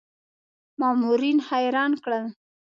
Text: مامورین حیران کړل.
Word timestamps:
مامورین 0.79 1.37
حیران 1.49 1.91
کړل. 2.03 2.25